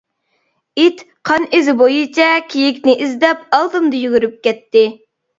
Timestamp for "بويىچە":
1.81-2.29